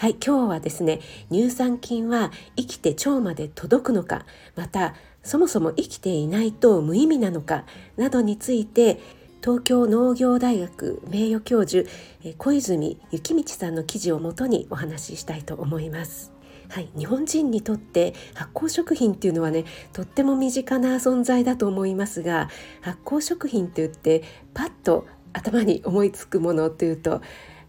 [0.00, 4.94] はい今日はですね乳酸菌は生きて腸まで届くのかまた
[5.24, 7.64] そもそも生きていないと無意味なのか
[7.96, 9.00] などについて
[9.42, 11.90] 東京農業大学名誉教授
[12.36, 16.30] 小泉幸道さんの記事をもとにお話ししたいと思います。
[16.68, 22.50] はい、日本人にとって発酵食品っていうのはねとっても身近な存在だと思いますが
[22.82, 24.22] 発酵食品って言って
[24.54, 27.20] パッと頭に思いつくものというと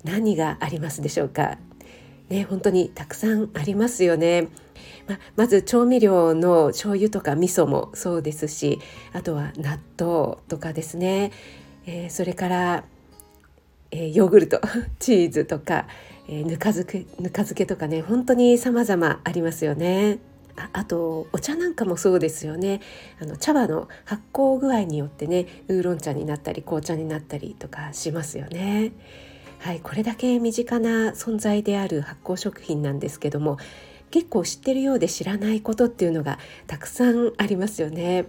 [0.04, 1.58] 何がありますでしょうか？
[2.30, 4.48] ね本当にたくさんありますよね。
[5.08, 8.80] ままず調味料の醤油とか味噌もそうですし
[9.14, 11.32] あとは納豆とかですね、
[11.86, 12.84] えー、それから、
[13.92, 14.62] えー、ヨーグルト
[15.00, 15.88] チーズとか、
[16.28, 20.20] えー、ぬか漬けぬか漬けとかね本当に様々ありますよね。
[20.56, 22.82] ああとお茶なんかもそうですよね
[23.22, 28.92] あの茶葉の発酵具合によってねウーロン茶になったり紅茶になったりとかしますよね。
[29.60, 33.58] はい、これだけ身近な存在である発酵食品なんですけども
[34.10, 38.26] 結構知ってるようで知らないことっていうのがたくさんありますよね。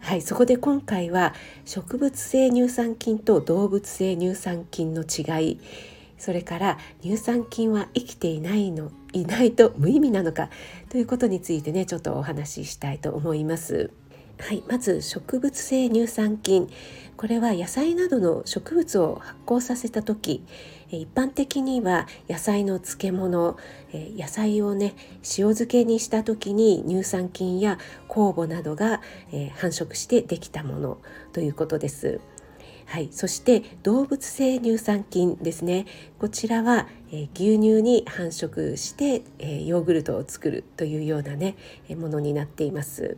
[0.00, 1.32] はい、そこで今回は
[1.64, 5.60] 植物性乳酸菌と動物性乳酸菌の違い
[6.18, 10.50] それから乳酸菌は生きていないのいないと無意味なのか
[10.88, 13.92] ということについてねちょっとお話ししたいと思います。
[14.42, 16.68] はい、まず植物性乳酸菌
[17.16, 20.44] これは野菜などの植物を発酵させた時
[20.90, 23.56] 一般的には野菜の漬物
[23.94, 29.00] 野菜をね塩漬けにした時に乳酸菌や酵母などが
[29.54, 30.98] 繁殖してできたもの
[31.32, 32.20] ということです。
[32.86, 35.86] はい、そして動物性乳酸菌ですね
[36.18, 41.56] こちらは、え牛乳に繁殖して、えヨーグルトを作るというようなね、
[41.88, 43.16] えものになっています。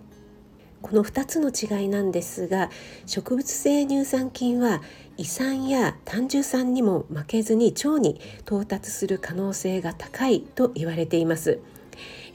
[0.85, 2.69] この2つの違いなんですが
[3.07, 4.83] 植物性乳酸菌は
[5.17, 11.59] 胃酸や胆汁酸にも負けずに腸に到達する可能性が高いと言われています。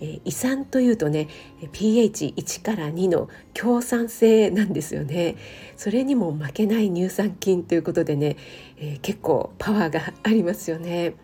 [0.01, 1.27] え胃酸というとね
[1.73, 5.35] pH1 から2の強酸性なんですよね
[5.75, 8.37] それにも負けない乳酸菌ということでね、
[8.77, 11.15] えー、結構パワーがありますよね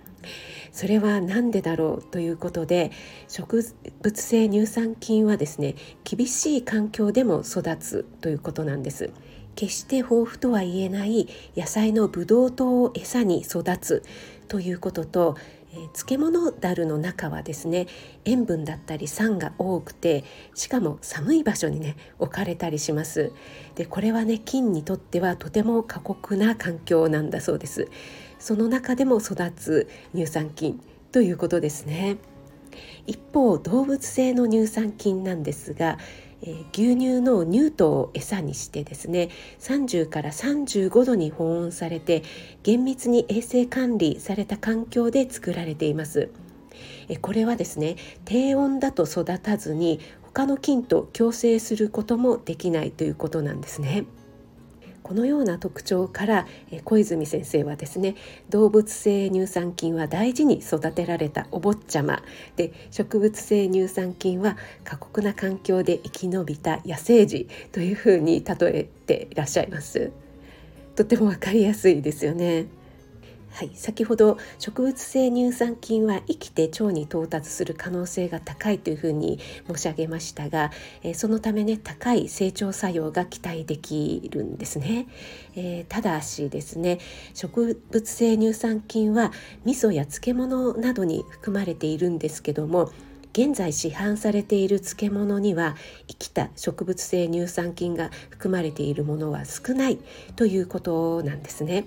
[0.75, 2.91] それは何でだろうということで
[3.30, 3.63] 植
[4.02, 9.09] 物性乳酸菌はですね厳しい環境でも育つということなんです。
[9.56, 14.03] 決して豊富とは言えない野菜のブドウ糖を餌に育つ
[14.50, 15.38] ということと
[15.94, 17.88] 漬物だるの中はですね
[18.25, 20.25] 塩分だったり酸が多くて
[20.56, 23.31] しかも寒い場所にね置かれたりします。
[23.75, 27.88] でこれはね菌にとってはとても過酷な環境なんだそうです。
[28.46, 30.80] その中でも育つ乳酸菌
[31.12, 32.18] ということですね
[33.08, 35.98] 一方動物性の乳酸菌なんですが
[36.42, 39.30] えー、牛乳の乳糖を餌にしてですね
[39.62, 42.22] 30から35度に保温されて
[42.62, 46.30] 厳密に衛生管理された環境で作られています。
[47.08, 47.96] えこれはですね
[48.26, 54.06] 低温だと育たずに他の菌と共生することもできないということなんですね。
[55.06, 56.48] このような特徴から
[56.84, 58.16] 小泉先生はですね
[58.50, 62.24] 動物性乳酸菌は大事に育てられたお坊ちゃま
[62.56, 70.12] で植物性乳酸菌は過酷な環境で生き延びた野生児というふうに例えていらっしゃいます。
[70.96, 72.66] とても分かりやすいですよね。
[73.56, 80.72] はい、先ほど植物性乳酸菌は生きて腸に到達する可能性が高いというふうに申し上げましたが、
[81.04, 85.08] え、そのためね高い成長作用が期待できるんですね、
[85.56, 87.00] えー、ただしですね
[87.34, 89.32] 植物性乳酸菌は
[89.64, 92.91] 味噌や漬物などに含まれているんですけども
[93.32, 95.78] 現在市販されている漬物には
[96.08, 100.00] 生きた植物性乳酸菌が含まれているものは少ない
[100.35, 101.85] ということなんですね。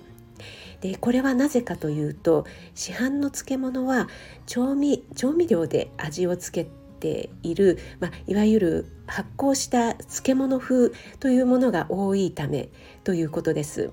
[0.81, 2.45] でこれはなぜかというと
[2.75, 4.07] 市販の漬物は
[4.45, 6.67] 調味調味料で味をつけ
[6.99, 12.69] ている、まあ、いわゆる発酵した漬物風というものが多いため
[13.03, 13.91] ということです。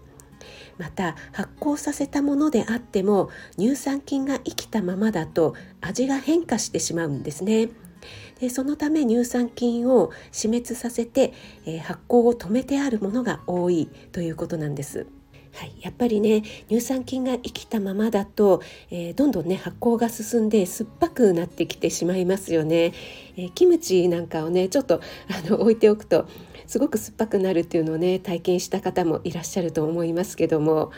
[0.78, 7.70] また発酵させたものであっても乳酸菌が生きたままだと味が変化してしまうんですね。
[8.40, 11.32] でそのため乳酸菌を死滅させて、
[11.64, 15.06] えー、発酵を止めてあるものが多いということなんです。
[15.56, 18.60] はい、やっぱりね乳酸菌が生きたままだと、
[18.90, 22.92] えー、どんどんね発酵が進んで酸っぱくなってきてしまいますよね、
[23.38, 25.00] えー、キムチなんかをねちょっと
[25.46, 26.28] あの置いておくと
[26.66, 30.92] すごく酸っぱくなるっていうのをね体験した方もいらっしゃると思いますけども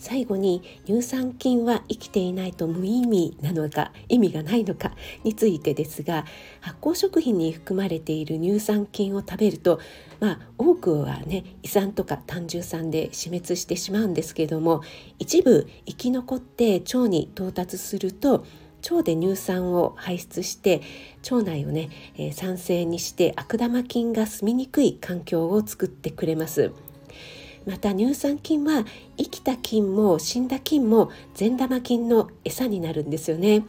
[0.00, 4.92] 最後に乳酸菌は生きていないと無意味なのか意味がないのか
[5.24, 6.24] についてですが
[6.60, 9.78] 発酵食品に含まれている乳酸菌を食べると
[10.18, 14.82] まあ多くはね胃酸とか胆汁酸で死滅してしまうんですけれども
[15.18, 18.46] 一部生き残って腸に到達すると
[18.90, 20.80] 腸で乳酸を排出して
[21.30, 26.72] 腸内をね、えー、酸性にして悪玉菌が住みにくい環境を作ってくれます。
[27.66, 28.84] また乳酸菌は
[29.16, 33.64] 生きた菌も死んだ菌も善玉菌の餌になるんですよね。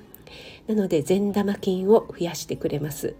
[0.67, 3.15] なので善玉菌を増やしてくれます。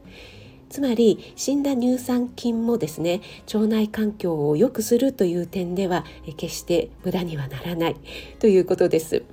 [0.69, 3.19] つまり死んだ乳酸菌もですね
[3.53, 6.05] 腸内環境を良くするという点では
[6.37, 7.97] 決して無駄にはならない
[8.39, 9.23] ということです。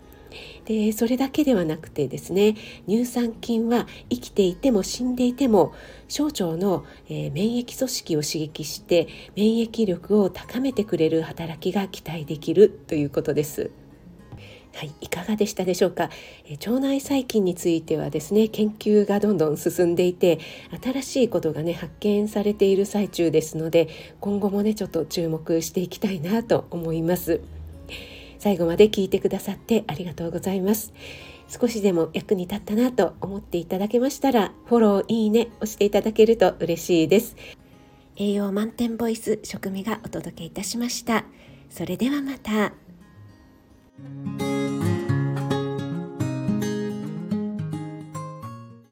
[0.69, 2.55] でそれだけではなくてですね
[2.87, 5.73] 乳酸菌は生きていても死んでいても
[6.09, 13.71] 小腸の、えー、免疫組織を刺激して免疫力を高めてくれる働きが期待できるということです。
[14.75, 16.11] はい、いかがでしたでしょうか、
[16.45, 20.39] え腸内細菌についてはですね研究がどんどん進んでいて
[20.83, 23.89] 新しいことがね発見されている最中ですので
[24.21, 27.41] 今後もねちょっと注目していきたいなと思います。
[28.39, 30.93] 最後まで聞いてくださってありがとうございます。
[31.49, 37.37] 少しでも役に立ったなと思っていただけましたら、フォロー、いいね押していただけると嬉しいです。
[38.17, 41.25] 栄養満点ボイス食味がお届けいたしました。
[41.71, 42.73] それではまた。